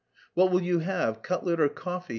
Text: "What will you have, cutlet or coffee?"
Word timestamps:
"What 0.33 0.49
will 0.51 0.63
you 0.63 0.79
have, 0.79 1.21
cutlet 1.21 1.59
or 1.59 1.69
coffee?" 1.69 2.09